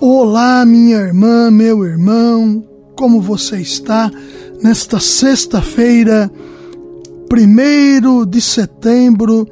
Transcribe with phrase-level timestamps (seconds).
[0.00, 2.64] Olá, minha irmã, meu irmão,
[2.96, 4.10] como você está
[4.60, 6.30] nesta sexta-feira,
[7.32, 9.48] 1 de setembro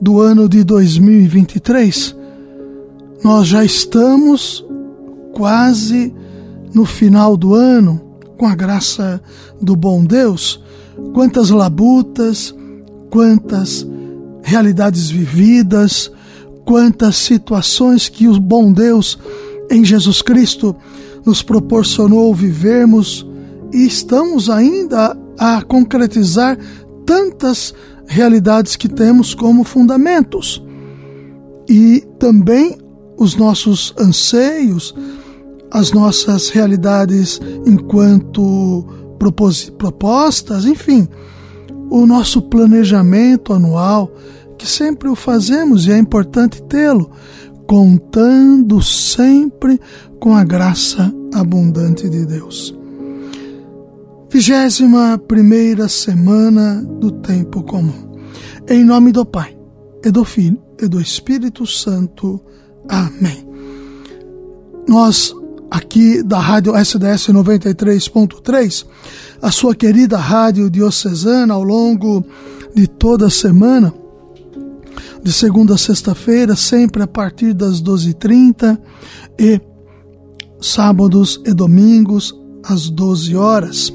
[0.00, 2.16] do ano de 2023?
[3.22, 4.64] Nós já estamos
[5.32, 6.12] quase
[6.72, 8.00] no final do ano,
[8.38, 9.22] com a graça
[9.60, 10.62] do bom Deus.
[11.12, 12.54] Quantas labutas,
[13.10, 13.86] quantas
[14.42, 16.10] realidades vividas,
[16.64, 19.18] quantas situações que o bom Deus
[19.70, 20.74] em Jesus Cristo
[21.24, 23.26] nos proporcionou vivermos
[23.72, 26.58] e estamos ainda a concretizar
[27.04, 27.74] tantas
[28.06, 30.62] realidades que temos como fundamentos.
[31.68, 32.78] E também
[33.16, 34.94] os nossos anseios,
[35.70, 38.86] as nossas realidades enquanto
[39.78, 41.08] propostas, enfim,
[41.90, 44.10] o nosso planejamento anual,
[44.58, 47.10] que sempre o fazemos e é importante tê-lo,
[47.66, 49.80] contando sempre
[50.20, 52.74] com a graça abundante de Deus.
[54.30, 58.12] Vigésima primeira semana do tempo comum.
[58.68, 59.56] Em nome do Pai,
[60.04, 62.40] e do Filho, e do Espírito Santo.
[62.88, 63.46] Amém.
[64.88, 65.34] Nós,
[65.70, 68.86] aqui da Rádio SDS 93.3,
[69.40, 72.24] a sua querida Rádio Diocesana, ao longo
[72.74, 73.94] de toda a semana,
[75.24, 78.78] de segunda a sexta-feira, sempre a partir das 12h30
[79.38, 79.58] e
[80.60, 83.90] sábados e domingos às 12 horas.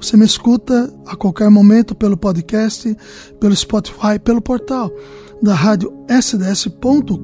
[0.00, 2.96] Você me escuta a qualquer momento pelo podcast,
[3.38, 4.90] pelo Spotify, pelo portal
[5.42, 7.20] da rádio sds.com.br.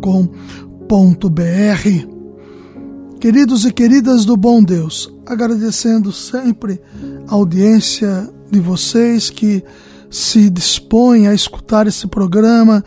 [3.18, 6.78] Queridos e queridas do bom Deus, agradecendo sempre
[7.26, 9.64] a audiência de vocês que
[10.10, 12.84] se dispõem a escutar esse programa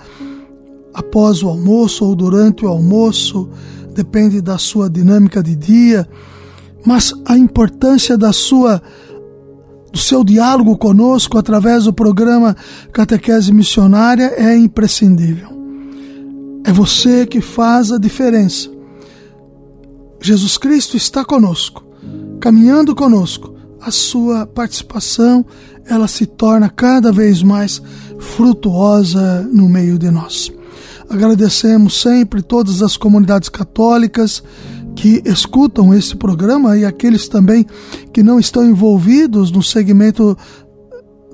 [0.93, 3.49] após o almoço ou durante o almoço,
[3.93, 6.07] depende da sua dinâmica de dia,
[6.85, 8.81] mas a importância da sua
[9.91, 12.55] do seu diálogo conosco através do programa
[12.93, 15.49] Catequese Missionária é imprescindível.
[16.63, 18.69] É você que faz a diferença.
[20.21, 21.83] Jesus Cristo está conosco,
[22.39, 23.53] caminhando conosco.
[23.81, 25.43] A sua participação,
[25.85, 27.81] ela se torna cada vez mais
[28.19, 30.51] frutuosa no meio de nós.
[31.11, 34.41] Agradecemos sempre todas as comunidades católicas
[34.95, 37.65] que escutam esse programa e aqueles também
[38.13, 40.37] que não estão envolvidos no segmento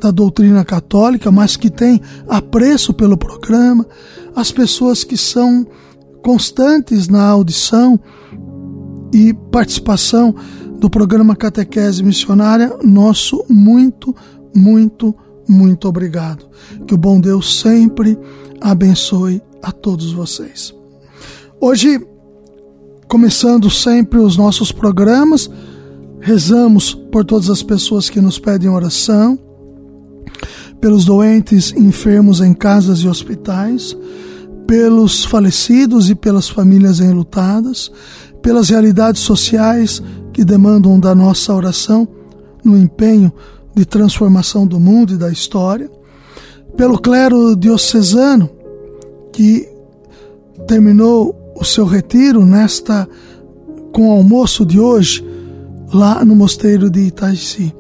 [0.02, 3.86] da doutrina católica, mas que têm apreço pelo programa,
[4.36, 5.68] as pessoas que são
[6.24, 8.00] constantes na audição
[9.14, 10.34] e participação
[10.80, 14.16] do programa Catequese Missionária, nosso muito,
[14.56, 15.16] muito,
[15.48, 16.48] muito obrigado.
[16.88, 18.18] Que o bom Deus sempre
[18.62, 20.74] abençoe a todos vocês.
[21.60, 22.00] Hoje,
[23.08, 25.50] começando sempre os nossos programas,
[26.20, 29.40] rezamos por todas as pessoas que nos pedem oração,
[30.80, 33.98] pelos doentes enfermos em casas e hospitais,
[34.68, 37.92] pelos falecidos e pelas famílias enlutadas,
[38.42, 40.02] pelas realidades sociais
[40.34, 42.08] que demandam da nossa oração
[42.64, 43.32] no empenho
[43.74, 45.90] de transformação do mundo e da história,
[46.78, 48.50] pelo clero diocesano
[49.34, 49.68] que
[50.68, 53.10] terminou o seu retiro nesta
[53.92, 55.26] com o almoço de hoje
[55.92, 57.74] lá no mosteiro de Itaici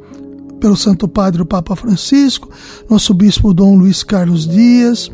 [0.59, 2.50] pelo Santo Padre o Papa Francisco,
[2.90, 5.12] nosso bispo Dom Luiz Carlos Dias,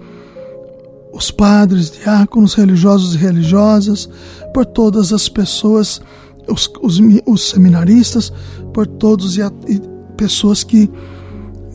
[1.12, 4.10] os padres, diáconos, religiosos e religiosas,
[4.54, 6.02] por todas as pessoas,
[6.48, 8.32] os, os, os seminaristas,
[8.74, 9.82] por todos e, e
[10.16, 10.90] pessoas que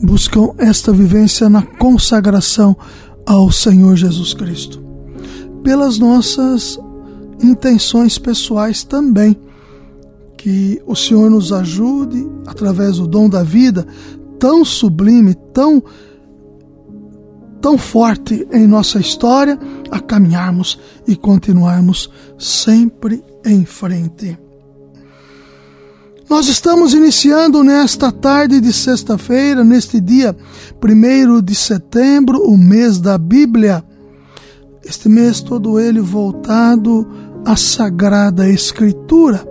[0.01, 2.75] buscam esta vivência na consagração
[3.25, 4.81] ao Senhor Jesus Cristo.
[5.63, 6.79] Pelas nossas
[7.43, 9.37] intenções pessoais também.
[10.37, 13.85] Que o Senhor nos ajude, através do dom da vida,
[14.39, 15.83] tão sublime, tão,
[17.59, 19.59] tão forte em nossa história,
[19.91, 24.39] a caminharmos e continuarmos sempre em frente.
[26.29, 30.37] Nós estamos iniciando nesta tarde de sexta-feira, neste dia
[30.79, 33.83] 1 de setembro, o mês da Bíblia.
[34.85, 37.07] Este mês todo ele voltado
[37.43, 39.43] à Sagrada Escritura,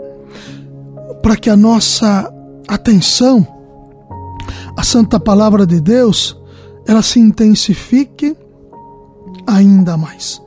[1.21, 2.33] para que a nossa
[2.69, 3.45] atenção
[4.77, 6.41] à santa palavra de Deus
[6.87, 8.37] ela se intensifique
[9.49, 10.41] ainda mais.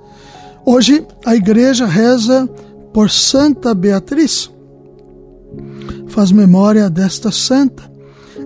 [0.65, 2.49] Hoje a igreja reza
[2.93, 4.49] por Santa Beatriz.
[6.11, 7.89] Faz memória desta santa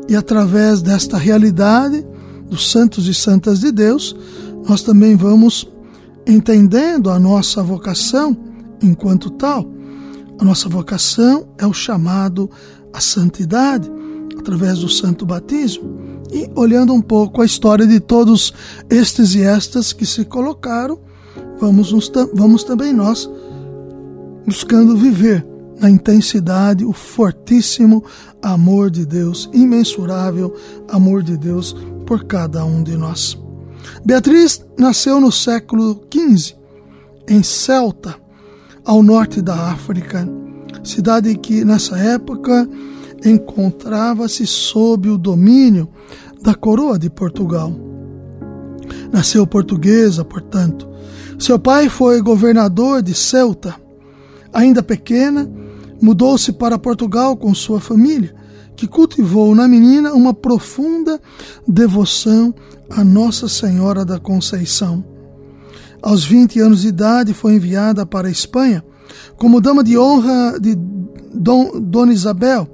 [0.08, 2.06] e através desta realidade
[2.48, 4.16] dos santos e santas de Deus,
[4.70, 5.68] nós também vamos
[6.28, 8.38] entendendo a nossa vocação
[8.84, 9.66] enquanto tal.
[10.40, 12.52] A nossa vocação é o chamado
[12.94, 13.92] à santidade
[14.38, 16.22] através do santo batismo.
[16.32, 18.54] E olhando um pouco a história de todos
[18.92, 21.00] estes e estas que se colocaram,
[21.60, 23.28] vamos, nos, vamos também nós
[24.46, 28.04] buscando viver na intensidade o fortíssimo
[28.42, 30.56] amor de Deus, imensurável
[30.89, 31.75] amor de Deus
[32.06, 33.38] por cada um de nós.
[34.04, 36.56] Beatriz nasceu no século XV,
[37.27, 38.16] em Celta,
[38.83, 40.27] ao norte da África,
[40.83, 42.69] cidade que nessa época
[43.24, 45.89] encontrava-se sob o domínio
[46.42, 47.74] da coroa de Portugal.
[49.12, 50.88] Nasceu portuguesa, portanto.
[51.39, 53.75] Seu pai foi governador de Celta.
[54.54, 55.50] Ainda pequena,
[56.06, 58.36] mudou-se para Portugal com sua família,
[58.75, 61.19] que cultivou na menina uma profunda
[61.68, 62.54] devoção
[62.92, 65.04] a Nossa Senhora da Conceição.
[66.04, 68.86] Aos 20 anos de idade, foi enviada para a Espanha
[69.36, 70.78] como dama de honra de
[71.34, 72.69] Dom, Dona Isabel,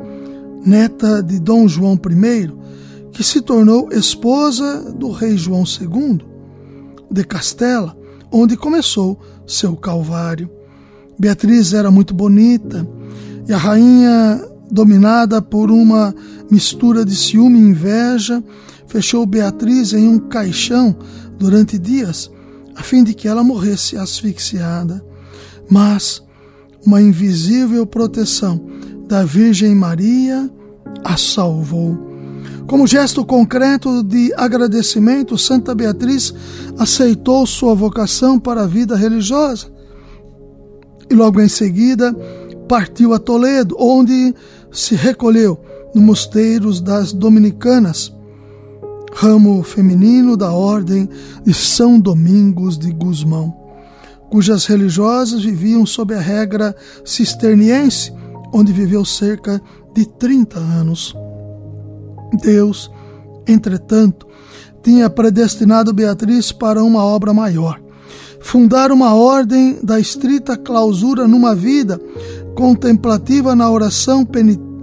[0.66, 2.52] neta de Dom João I,
[3.14, 6.20] que se tornou esposa do rei João II
[7.10, 7.96] de Castela,
[8.30, 9.18] onde começou
[9.48, 10.50] seu calvário.
[11.18, 12.86] Beatriz era muito bonita
[13.48, 16.14] e a rainha, dominada por uma
[16.50, 18.44] mistura de ciúme e inveja,
[18.88, 20.96] fechou Beatriz em um caixão
[21.38, 22.30] durante dias,
[22.76, 25.04] a fim de que ela morresse asfixiada.
[25.70, 26.22] Mas
[26.86, 28.62] uma invisível proteção
[29.08, 30.50] da Virgem Maria
[31.04, 32.12] a salvou.
[32.68, 36.34] Como gesto concreto de agradecimento, Santa Beatriz
[36.78, 39.68] aceitou sua vocação para a vida religiosa
[41.10, 42.16] e logo em seguida
[42.72, 44.34] partiu a Toledo, onde
[44.72, 45.60] se recolheu
[45.94, 48.16] no Mosteiros das Dominicanas,
[49.12, 51.10] ramo feminino da Ordem
[51.44, 53.54] de São Domingos de Guzmão,
[54.30, 56.74] cujas religiosas viviam sob a regra
[57.04, 58.14] cisterniense,
[58.54, 59.62] onde viveu cerca
[59.94, 61.14] de 30 anos.
[62.42, 62.90] Deus,
[63.46, 64.26] entretanto,
[64.82, 67.82] tinha predestinado Beatriz para uma obra maior.
[68.40, 72.02] Fundar uma ordem da estrita clausura numa vida
[72.56, 74.28] contemplativa na oração,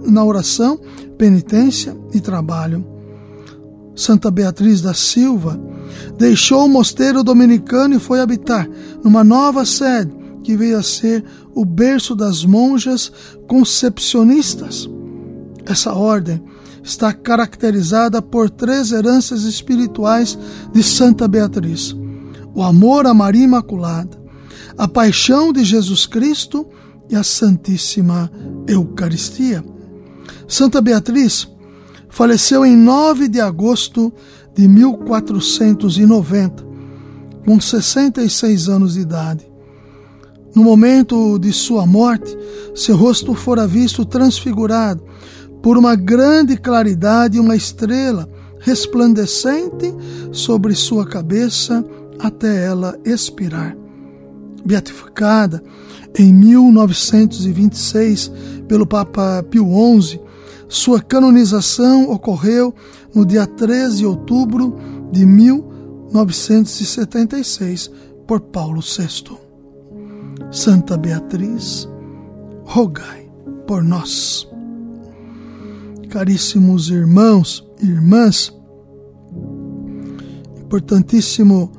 [0.05, 0.79] na oração,
[1.17, 2.85] penitência e trabalho.
[3.95, 5.59] Santa Beatriz da Silva
[6.17, 8.69] deixou o mosteiro dominicano e foi habitar
[9.03, 10.11] numa nova sede
[10.43, 11.23] que veio a ser
[11.53, 13.11] o berço das monjas
[13.47, 14.89] concepcionistas.
[15.65, 16.41] Essa ordem
[16.81, 20.39] está caracterizada por três heranças espirituais
[20.73, 21.95] de Santa Beatriz:
[22.55, 24.17] o amor a Maria Imaculada,
[24.77, 26.65] a paixão de Jesus Cristo
[27.09, 28.31] e a Santíssima
[28.67, 29.63] Eucaristia.
[30.47, 31.47] Santa Beatriz
[32.09, 34.13] faleceu em 9 de agosto
[34.55, 36.65] de 1490,
[37.45, 39.49] com 66 anos de idade.
[40.55, 42.35] No momento de sua morte,
[42.75, 45.03] seu rosto fora visto transfigurado
[45.61, 48.27] por uma grande claridade e uma estrela
[48.59, 49.93] resplandecente
[50.31, 51.85] sobre sua cabeça
[52.19, 53.77] até ela expirar.
[54.65, 55.63] Beatificada
[56.17, 58.31] em 1926
[58.67, 59.69] pelo Papa Pio
[60.01, 60.19] XI,
[60.67, 62.75] sua canonização ocorreu
[63.13, 64.75] no dia 13 de outubro
[65.11, 67.89] de 1976
[68.27, 69.35] por Paulo VI.
[70.51, 71.87] Santa Beatriz,
[72.63, 73.27] rogai
[73.65, 74.47] por nós
[76.09, 78.53] caríssimos irmãos e irmãs,
[80.59, 81.71] importantíssimo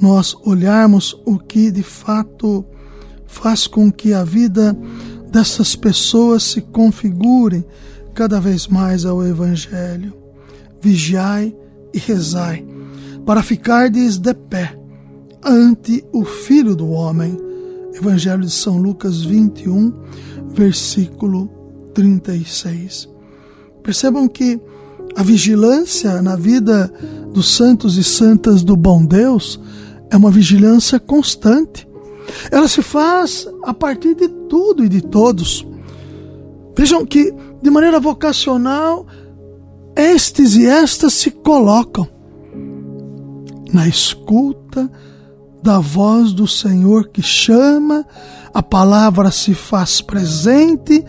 [0.00, 2.64] nós olharmos o que de fato
[3.26, 4.76] faz com que a vida
[5.30, 7.64] dessas pessoas se configure
[8.14, 10.14] cada vez mais ao Evangelho.
[10.80, 11.54] Vigiai
[11.92, 12.64] e rezai,
[13.24, 14.78] para ficardes de pé
[15.44, 17.36] ante o Filho do Homem.
[17.94, 19.92] Evangelho de São Lucas 21,
[20.50, 21.48] versículo
[21.94, 23.08] 36.
[23.82, 24.60] Percebam que
[25.16, 26.92] a vigilância na vida
[27.32, 29.60] dos santos e santas do bom Deus
[30.14, 31.88] é uma vigilância constante.
[32.50, 35.66] Ela se faz a partir de tudo e de todos.
[36.76, 39.06] Vejam que, de maneira vocacional,
[39.96, 42.08] estes e estas se colocam
[43.72, 44.88] na escuta
[45.60, 48.06] da voz do Senhor que chama,
[48.52, 51.04] a palavra se faz presente,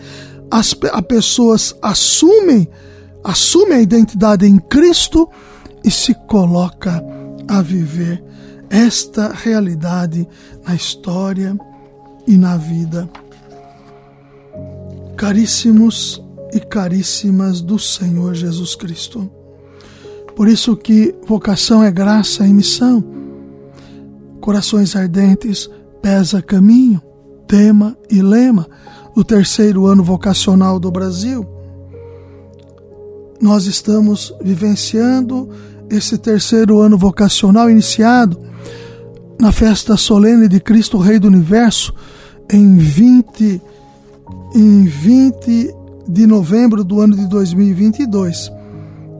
[0.50, 2.68] as a pessoas assumem,
[3.22, 5.28] assumem a identidade em Cristo
[5.84, 7.04] e se coloca
[7.46, 8.25] a viver
[8.76, 10.28] esta realidade
[10.62, 11.56] na história
[12.26, 13.08] e na vida.
[15.16, 19.30] Caríssimos e caríssimas do Senhor Jesus Cristo.
[20.36, 23.02] Por isso que vocação é graça e missão.
[24.42, 25.70] Corações ardentes
[26.02, 27.00] pesa caminho,
[27.48, 28.68] tema e lema
[29.14, 31.48] do terceiro ano vocacional do Brasil.
[33.40, 35.48] Nós estamos vivenciando
[35.88, 38.44] esse terceiro ano vocacional iniciado
[39.38, 41.94] na festa solene de Cristo Rei do Universo
[42.50, 43.60] em 20
[44.54, 45.74] em 20
[46.08, 48.50] de novembro do ano de 2022,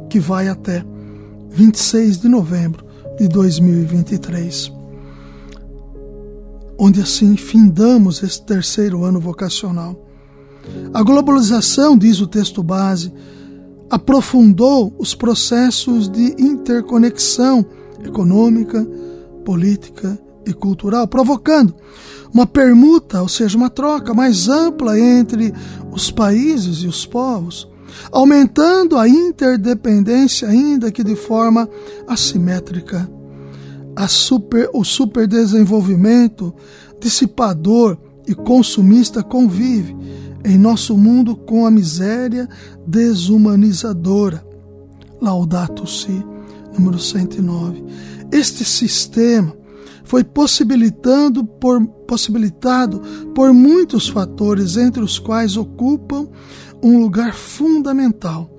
[0.09, 0.85] que vai até
[1.51, 2.85] 26 de novembro
[3.19, 4.73] de 2023.
[6.79, 10.07] Onde assim findamos esse terceiro ano vocacional.
[10.93, 13.13] A globalização, diz o texto base,
[13.91, 17.65] aprofundou os processos de interconexão
[18.05, 18.87] econômica,
[19.47, 21.73] política e cultural, provocando
[22.35, 25.55] uma permuta, ou seja, uma troca mais ampla entre
[25.93, 27.69] os países e os povos,
[28.11, 31.69] aumentando a interdependência, ainda que de forma
[32.09, 33.09] assimétrica.
[33.95, 36.53] A super, o superdesenvolvimento
[37.01, 39.97] dissipador e consumista convive
[40.45, 42.49] em nosso mundo com a miséria
[42.87, 44.45] desumanizadora.
[45.21, 46.25] Laudato Si,
[46.77, 47.85] número 109.
[48.31, 49.57] Este sistema
[50.05, 53.01] foi possibilitando por, possibilitado
[53.35, 56.29] por muitos fatores, entre os quais ocupam
[56.83, 58.57] um lugar fundamental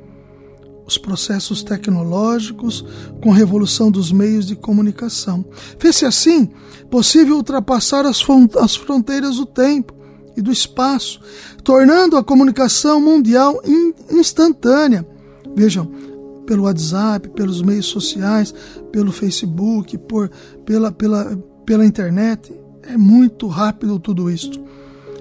[0.88, 2.84] os processos tecnológicos
[3.22, 5.46] com a revolução dos meios de comunicação.
[5.78, 6.50] Fez-se assim
[6.90, 8.24] possível ultrapassar as,
[8.58, 9.94] as fronteiras do tempo
[10.38, 11.20] e do espaço,
[11.62, 13.62] tornando a comunicação mundial
[14.10, 15.06] instantânea.
[15.54, 15.92] Vejam,
[16.48, 18.56] pelo WhatsApp, pelos meios sociais,
[18.92, 20.32] pelo Facebook, por,
[20.66, 22.52] pela, pela, pela internet.
[22.82, 24.60] É muito rápido tudo isto.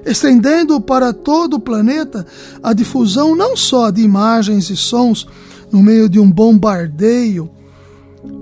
[0.06, 2.25] Estendendo para todo o planeta
[2.62, 5.26] a difusão não só de imagens e sons
[5.71, 7.50] no meio de um bombardeio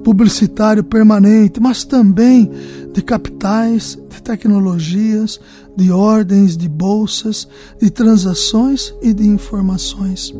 [0.04, 2.50] publicitário permanente, mas também
[2.92, 5.40] de capitais, de tecnologias,
[5.74, 7.48] de ordens, de bolsas,
[7.80, 10.32] de transações e de informações.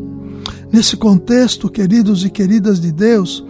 [0.73, 3.45] Nesse contexto, queridos e queridas de Deus,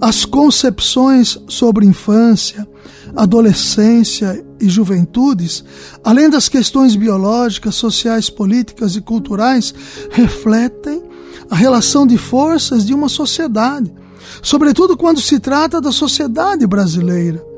[0.00, 2.66] as concepções sobre infância,
[3.14, 5.64] adolescência e juventudes,
[6.02, 9.74] além das questões biológicas, sociais, políticas e culturais,
[10.10, 11.02] refletem
[11.48, 13.92] a relação de forças de uma sociedade,
[14.42, 17.52] sobretudo quando se trata da sociedade brasileira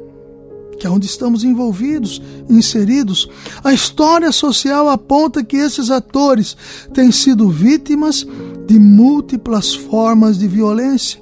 [0.74, 3.28] que é onde estamos envolvidos, inseridos,
[3.62, 6.56] a história social aponta que esses atores
[6.92, 8.26] têm sido vítimas
[8.66, 11.20] de múltiplas formas de violência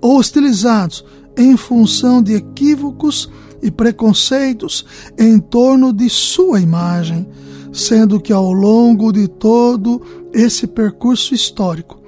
[0.00, 1.04] ou hostilizados
[1.36, 3.30] em função de equívocos
[3.62, 4.84] e preconceitos
[5.18, 7.26] em torno de sua imagem,
[7.72, 10.00] sendo que ao longo de todo
[10.32, 12.04] esse percurso histórico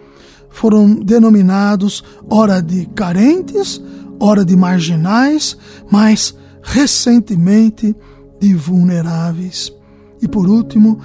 [0.51, 3.81] foram denominados ora de carentes,
[4.19, 5.57] ora de marginais,
[5.91, 7.95] mas recentemente
[8.41, 9.73] de vulneráveis
[10.21, 10.99] e, por último,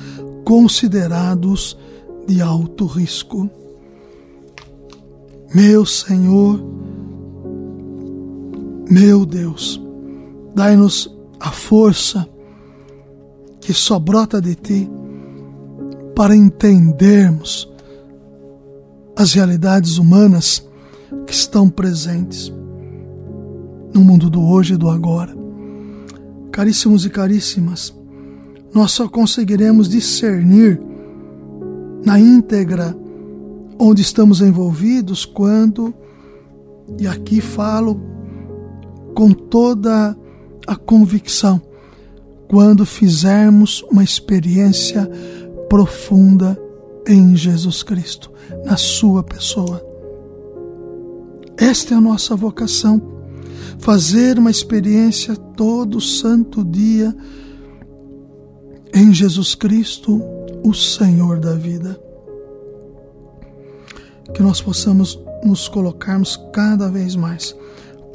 [0.46, 1.78] considerados
[2.28, 3.61] de alto risco.
[5.53, 6.63] Meu Senhor,
[8.89, 9.81] meu Deus,
[10.55, 12.25] dai-nos a força
[13.60, 14.89] que só brota de Ti
[16.15, 17.70] para entendermos
[19.13, 20.65] as realidades humanas
[21.27, 22.51] que estão presentes
[23.93, 25.36] no mundo do hoje e do agora.
[26.50, 27.93] Caríssimos e caríssimas,
[28.74, 30.81] nós só conseguiremos discernir
[32.05, 32.96] na íntegra
[33.84, 35.92] onde estamos envolvidos quando,
[37.00, 38.00] e aqui falo
[39.16, 40.16] com toda
[40.68, 41.60] a convicção,
[42.48, 45.10] quando fizermos uma experiência
[45.68, 46.62] profunda
[47.08, 48.32] em Jesus Cristo,
[48.64, 49.84] na Sua pessoa.
[51.58, 53.02] Esta é a nossa vocação
[53.80, 57.16] fazer uma experiência todo santo dia
[58.94, 60.22] em Jesus Cristo,
[60.64, 62.11] o Senhor da vida.
[64.34, 67.56] Que nós possamos nos colocarmos cada vez mais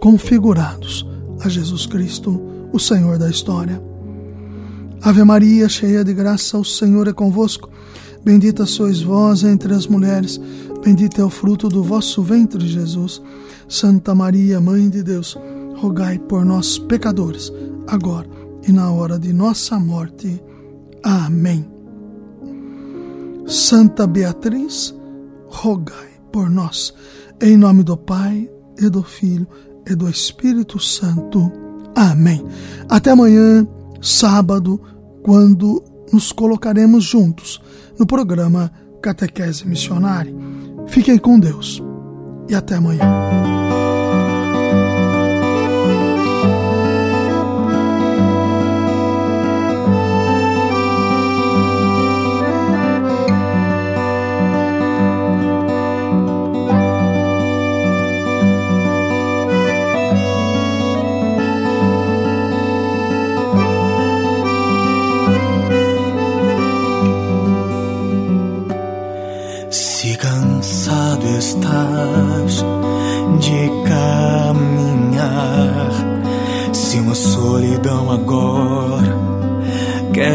[0.01, 1.07] configurados
[1.41, 2.41] a Jesus Cristo,
[2.73, 3.83] o Senhor da história.
[5.03, 7.71] Ave Maria, cheia de graça, o Senhor é convosco.
[8.25, 10.41] Bendita sois vós entre as mulheres,
[10.83, 13.23] bendito é o fruto do vosso ventre, Jesus.
[13.69, 15.39] Santa Maria, Mãe de Deus,
[15.77, 17.53] rogai por nós, pecadores,
[17.87, 18.27] agora
[18.67, 20.43] e na hora de nossa morte.
[21.03, 21.65] Amém.
[23.47, 24.95] Santa Beatriz,
[25.49, 26.95] rogai por nós.
[27.41, 28.49] Em nome do Pai,
[28.79, 29.47] e do Filho,
[29.89, 31.51] e do Espírito Santo.
[31.95, 32.45] Amém.
[32.89, 33.67] Até amanhã,
[34.01, 34.81] sábado,
[35.23, 37.61] quando nos colocaremos juntos
[37.99, 38.71] no programa
[39.03, 40.35] Catequese Missionária.
[40.89, 41.83] Fiquem com Deus
[42.49, 43.56] e até amanhã.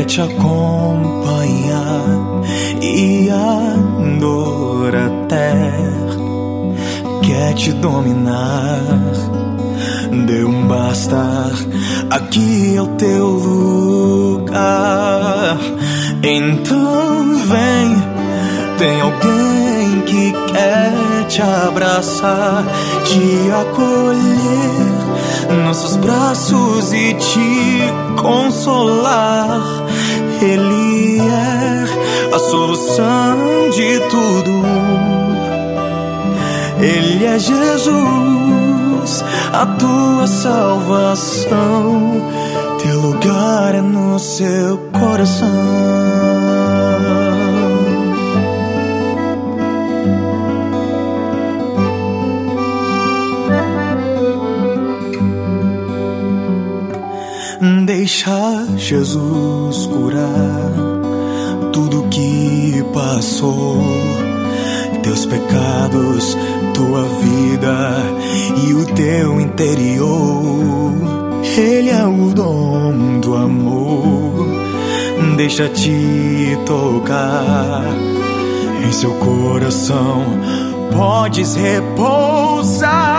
[0.06, 2.02] Te acompanhar
[2.82, 3.76] e a
[4.20, 5.72] dor até
[7.22, 8.82] quer te dominar.
[10.26, 11.52] Deu um basta,
[12.10, 14.72] aqui é o teu lugar.
[16.24, 17.96] Então vem,
[18.78, 22.64] tem alguém que quer te abraçar,
[23.06, 25.02] te acolher
[25.64, 27.82] nossos braços e te
[28.22, 29.62] consolar.
[30.42, 34.64] Ele é a solução de tudo.
[36.80, 42.22] Ele é Jesus, a tua salvação.
[42.82, 46.02] Teu lugar é no seu coração.
[57.86, 60.72] Deixa Jesus curar
[61.72, 63.78] tudo que passou,
[65.04, 66.36] teus pecados,
[66.74, 67.96] tua vida
[68.66, 70.94] e o teu interior.
[71.56, 74.48] Ele é o dom do amor,
[75.38, 77.84] deixa te tocar
[78.84, 80.24] em seu coração.
[80.92, 83.11] Podes repousar.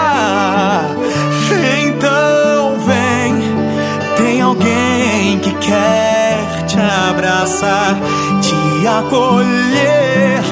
[8.40, 10.42] Te acolher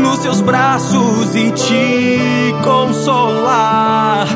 [0.00, 4.26] nos seus braços e te consolar.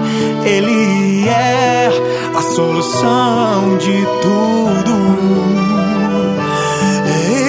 [0.45, 1.91] Ele é
[2.37, 4.99] a solução de tudo.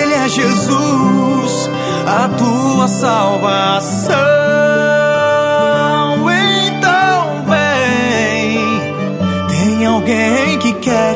[0.02, 1.70] Ele é Jesus,
[2.08, 4.39] a tua salvação.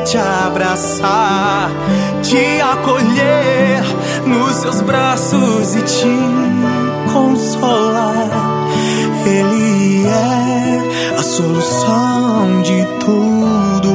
[0.04, 1.70] Te abraçar,
[2.22, 3.82] te acolher
[4.26, 8.28] nos seus braços e te consolar.
[9.24, 13.94] Ele é a solução de tudo.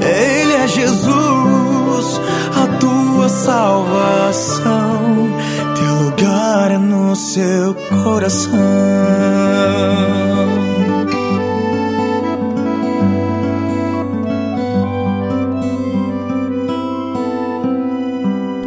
[0.00, 2.20] Ele é Jesus,
[2.56, 4.96] a tua salvação.
[5.74, 8.95] Teu lugar é no seu coração.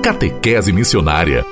[0.09, 1.45] Catequese Missionária